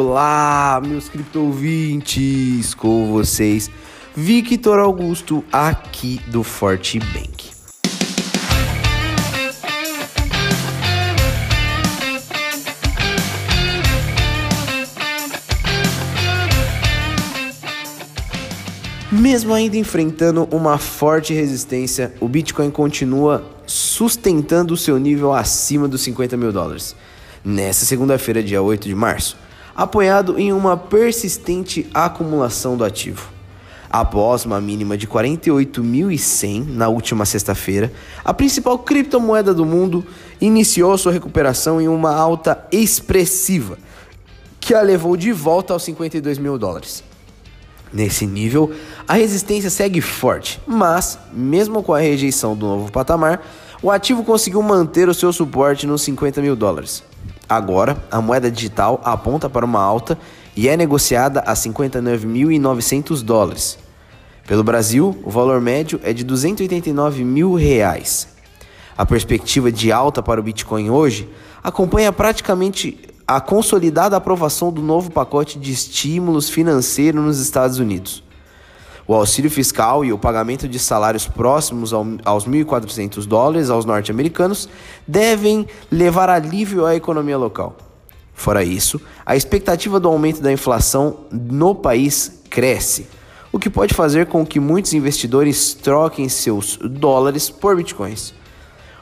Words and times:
Olá, 0.00 0.82
meus 0.84 1.08
criptovintes, 1.08 2.74
com 2.74 3.06
vocês, 3.12 3.70
Victor 4.16 4.80
Augusto, 4.80 5.44
aqui 5.52 6.20
do 6.26 6.42
Forte 6.42 6.98
Bank. 6.98 7.52
Mesmo 19.12 19.54
ainda 19.54 19.76
enfrentando 19.76 20.48
uma 20.50 20.78
forte 20.78 21.32
resistência, 21.32 22.12
o 22.18 22.26
Bitcoin 22.26 22.72
continua 22.72 23.48
sustentando 23.64 24.74
o 24.74 24.76
seu 24.76 24.98
nível 24.98 25.32
acima 25.32 25.86
dos 25.86 26.00
50 26.00 26.36
mil 26.36 26.50
dólares 26.52 26.96
nesta 27.48 27.86
segunda-feira, 27.86 28.42
dia 28.42 28.60
8 28.60 28.86
de 28.86 28.94
março, 28.94 29.36
apoiado 29.74 30.38
em 30.38 30.52
uma 30.52 30.76
persistente 30.76 31.88
acumulação 31.94 32.76
do 32.76 32.84
ativo. 32.84 33.30
Após 33.90 34.44
uma 34.44 34.60
mínima 34.60 34.98
de 34.98 35.06
48.100 35.06 36.66
na 36.68 36.88
última 36.88 37.24
sexta-feira, 37.24 37.90
a 38.22 38.34
principal 38.34 38.78
criptomoeda 38.78 39.54
do 39.54 39.64
mundo 39.64 40.04
iniciou 40.38 40.98
sua 40.98 41.10
recuperação 41.10 41.80
em 41.80 41.88
uma 41.88 42.14
alta 42.14 42.66
expressiva, 42.70 43.78
que 44.60 44.74
a 44.74 44.82
levou 44.82 45.16
de 45.16 45.32
volta 45.32 45.72
aos 45.72 45.84
52 45.84 46.36
mil 46.36 46.58
dólares. 46.58 47.02
Nesse 47.90 48.26
nível, 48.26 48.70
a 49.06 49.14
resistência 49.14 49.70
segue 49.70 50.02
forte, 50.02 50.60
mas, 50.66 51.18
mesmo 51.32 51.82
com 51.82 51.94
a 51.94 51.98
rejeição 51.98 52.54
do 52.54 52.66
novo 52.66 52.92
patamar, 52.92 53.42
o 53.80 53.90
ativo 53.90 54.22
conseguiu 54.22 54.60
manter 54.60 55.08
o 55.08 55.14
seu 55.14 55.32
suporte 55.32 55.86
nos 55.86 56.02
50 56.02 56.42
mil 56.42 56.54
dólares. 56.54 57.07
Agora, 57.48 57.96
a 58.10 58.20
moeda 58.20 58.50
digital 58.50 59.00
aponta 59.02 59.48
para 59.48 59.64
uma 59.64 59.80
alta 59.80 60.18
e 60.54 60.68
é 60.68 60.76
negociada 60.76 61.40
a 61.40 61.54
59.900 61.54 63.22
dólares. 63.22 63.78
Pelo 64.46 64.62
Brasil, 64.62 65.16
o 65.24 65.30
valor 65.30 65.60
médio 65.60 66.00
é 66.02 66.12
de 66.12 66.24
289 66.24 67.24
mil 67.24 67.54
reais. 67.54 68.28
A 68.96 69.06
perspectiva 69.06 69.72
de 69.72 69.90
alta 69.90 70.22
para 70.22 70.40
o 70.40 70.42
Bitcoin 70.42 70.90
hoje 70.90 71.28
acompanha 71.62 72.12
praticamente 72.12 72.98
a 73.26 73.40
consolidada 73.40 74.16
aprovação 74.16 74.72
do 74.72 74.82
novo 74.82 75.10
pacote 75.10 75.58
de 75.58 75.70
estímulos 75.70 76.50
financeiros 76.50 77.22
nos 77.22 77.38
Estados 77.38 77.78
Unidos. 77.78 78.22
O 79.08 79.14
auxílio 79.14 79.50
fiscal 79.50 80.04
e 80.04 80.12
o 80.12 80.18
pagamento 80.18 80.68
de 80.68 80.78
salários 80.78 81.26
próximos 81.26 81.94
aos 81.94 82.46
1.400 82.46 83.24
dólares 83.24 83.70
aos 83.70 83.86
norte-americanos 83.86 84.68
devem 85.06 85.66
levar 85.90 86.28
alívio 86.28 86.84
à 86.84 86.94
economia 86.94 87.38
local. 87.38 87.74
Fora 88.34 88.62
isso, 88.62 89.00
a 89.24 89.34
expectativa 89.34 89.98
do 89.98 90.08
aumento 90.08 90.42
da 90.42 90.52
inflação 90.52 91.20
no 91.32 91.74
país 91.74 92.42
cresce, 92.50 93.06
o 93.50 93.58
que 93.58 93.70
pode 93.70 93.94
fazer 93.94 94.26
com 94.26 94.44
que 94.44 94.60
muitos 94.60 94.92
investidores 94.92 95.72
troquem 95.72 96.28
seus 96.28 96.76
dólares 96.76 97.48
por 97.48 97.76
bitcoins. 97.76 98.34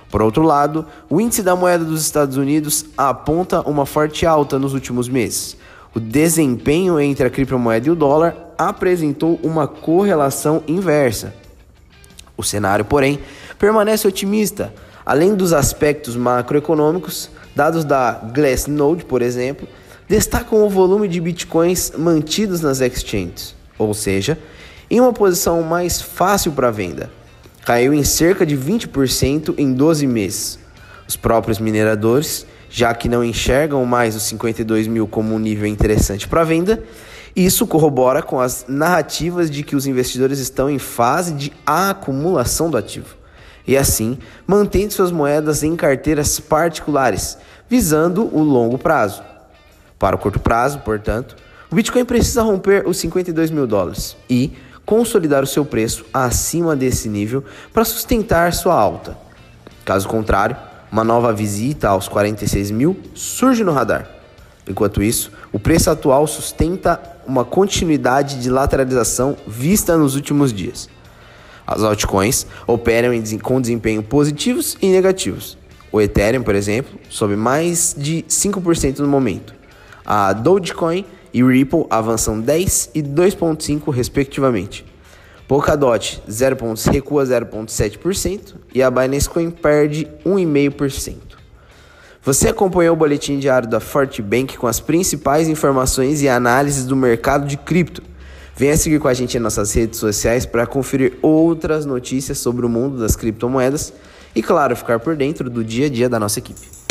Por 0.09 0.23
outro 0.23 0.45
lado, 0.45 0.87
o 1.11 1.21
índice 1.21 1.43
da 1.43 1.57
moeda 1.57 1.85
dos 1.85 2.03
Estados 2.03 2.37
Unidos 2.37 2.87
aponta 2.97 3.61
uma 3.63 3.85
forte 3.85 4.25
alta 4.25 4.57
nos 4.57 4.73
últimos 4.73 5.09
meses. 5.09 5.57
O 5.93 5.99
desempenho 5.99 7.01
entre 7.01 7.27
a 7.27 7.31
criptomoeda 7.31 7.89
e 7.89 7.91
o 7.91 7.97
dólar 7.97 8.46
apresentou 8.59 9.39
uma 9.43 9.67
correlação 9.67 10.63
inversa. 10.67 11.35
O 12.37 12.43
cenário, 12.43 12.85
porém, 12.85 13.19
permanece 13.59 14.07
otimista, 14.07 14.73
além 15.05 15.35
dos 15.35 15.53
aspectos 15.53 16.17
macroeconômicos, 16.17 17.31
dados 17.55 17.85
da 17.85 18.13
Glassnode, 18.13 19.05
por 19.05 19.23
exemplo, 19.23 19.67
destacam 20.09 20.65
o 20.65 20.71
volume 20.71 21.09
de 21.09 21.21
bitcoins 21.21 21.93
mantidos 21.97 22.61
nas 22.61 22.81
exchanges, 22.81 23.55
ou 23.79 23.95
seja, 23.95 24.39
em 24.91 25.01
uma 25.01 25.13
posição 25.13 25.63
mais 25.63 26.01
fácil 26.01 26.53
para 26.53 26.71
venda. 26.71 27.11
Caiu 27.65 27.93
em 27.93 28.05
cerca 28.05 28.47
de 28.47 28.57
20% 28.57 29.55
em 29.59 29.73
12 29.73 30.07
meses. 30.07 30.59
Os 31.09 31.17
próprios 31.17 31.59
mineradores, 31.59 32.47
já 32.69 32.95
que 32.95 33.09
não 33.09 33.25
enxergam 33.25 33.85
mais 33.85 34.17
os 34.17 34.23
52 34.25 34.87
mil 34.87 35.07
como 35.07 35.35
um 35.35 35.39
nível 35.39 35.67
interessante 35.67 36.27
para 36.27 36.45
venda, 36.45 36.83
isso 37.35 37.67
corrobora 37.67 38.23
com 38.23 38.41
as 38.41 38.65
narrativas 38.67 39.51
de 39.51 39.63
que 39.63 39.77
os 39.77 39.87
investidores 39.87 40.39
estão 40.39 40.71
em 40.71 40.79
fase 40.79 41.35
de 41.35 41.53
acumulação 41.67 42.71
do 42.71 42.77
ativo 42.77 43.17
e 43.67 43.77
assim 43.77 44.19
mantendo 44.47 44.93
suas 44.93 45.11
moedas 45.11 45.63
em 45.63 45.75
carteiras 45.75 46.39
particulares, 46.39 47.37
visando 47.69 48.25
o 48.35 48.43
longo 48.43 48.79
prazo. 48.79 49.23
Para 49.99 50.17
o 50.17 50.19
curto 50.19 50.39
prazo, 50.39 50.79
portanto, 50.81 51.37
o 51.71 51.75
Bitcoin 51.75 52.05
precisa 52.05 52.43
romper 52.43 52.87
os 52.87 52.99
52 52.99 53.51
mil 53.51 53.67
dólares 53.67 54.17
e 54.31 54.53
consolidar 54.85 55.43
o 55.43 55.47
seu 55.47 55.65
preço 55.65 56.05
acima 56.15 56.77
desse 56.77 57.09
nível 57.09 57.43
para 57.73 57.85
sustentar 57.85 58.53
sua 58.53 58.75
alta. 58.75 59.19
Caso 59.85 60.07
contrário, 60.07 60.57
uma 60.91 61.05
nova 61.05 61.33
visita 61.33 61.89
aos 61.89 62.09
46 62.09 62.71
mil 62.71 62.97
surge 63.15 63.65
no 63.65 63.73
radar. 63.73 64.09
Enquanto 64.69 65.03
isso, 65.03 65.31
o 65.53 65.59
preço 65.59 65.91
atual 65.91 66.27
sustenta 66.27 67.01
uma 67.27 67.45
continuidade 67.45 68.41
de 68.41 68.51
lateralização 68.51 69.37
vista 69.47 69.97
nos 69.97 70.15
últimos 70.15 70.53
dias. 70.53 70.89
As 71.67 71.83
altcoins 71.83 72.47
operam 72.67 73.11
com 73.43 73.61
desempenho 73.61 74.03
positivos 74.03 74.77
e 74.81 74.89
negativos. 74.89 75.59
O 75.91 76.01
Ethereum, 76.01 76.43
por 76.43 76.55
exemplo, 76.55 76.99
sobe 77.09 77.37
mais 77.37 77.95
de 77.97 78.25
5% 78.29 78.99
no 78.99 79.09
momento. 79.09 79.55
A 80.05 80.33
Dogecoin 80.33 81.05
e 81.33 81.43
Ripple 81.43 81.87
avançam 81.91 82.41
10 82.41 82.91
e 82.95 83.03
2,5% 83.03 83.93
respectivamente. 83.93 84.85
Polkadot 85.49 86.23
0. 86.29 86.57
recua 86.91 87.25
0,7% 87.25 88.55
e 88.75 88.83
a 88.83 88.91
Binance 88.91 89.29
Coin 89.29 89.51
perde 89.51 90.09
1,5%. 90.25 91.15
Você 92.23 92.49
acompanhou 92.49 92.95
o 92.95 92.99
boletim 92.99 93.39
diário 93.39 93.69
da 93.69 93.79
Forte 93.79 94.21
Bank 94.21 94.59
com 94.59 94.67
as 94.67 94.81
principais 94.81 95.49
informações 95.49 96.23
e 96.23 96.29
análises 96.29 96.85
do 96.85 96.97
mercado 96.97 97.47
de 97.47 97.57
cripto. 97.57 98.03
Venha 98.57 98.77
seguir 98.77 98.99
com 98.99 99.07
a 99.07 99.15
gente 99.15 99.37
em 99.37 99.41
nossas 99.41 99.73
redes 99.73 100.01
sociais 100.01 100.45
para 100.45 100.67
conferir 100.67 101.19
outras 101.23 101.87
notícias 101.87 102.39
sobre 102.39 102.67
o 102.67 102.69
mundo 102.69 102.99
das 102.99 103.15
criptomoedas 103.15 103.93
e, 104.35 104.43
claro, 104.43 104.75
ficar 104.75 104.99
por 104.99 105.15
dentro 105.15 105.49
do 105.49 105.63
dia 105.63 105.87
a 105.87 105.89
dia 105.89 106.09
da 106.09 106.19
nossa 106.19 106.41
equipe. 106.41 106.86